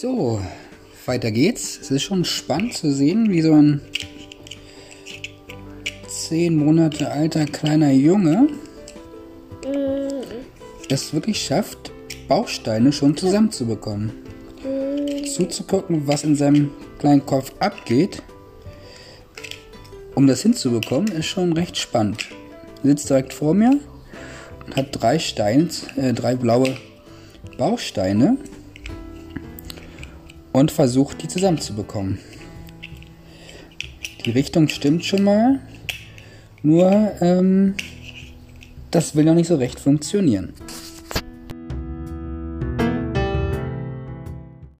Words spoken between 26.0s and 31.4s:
drei blaue Bausteine und versucht, die